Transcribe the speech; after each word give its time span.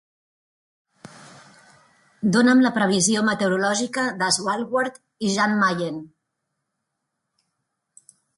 Dóna'm 2.37 2.63
la 2.67 2.71
previsió 2.77 3.21
meteorològica 3.27 4.07
de 4.23 4.31
Svalbard 4.39 4.99
i 5.29 5.31
Jan 5.37 5.55
Mayen. 5.61 6.01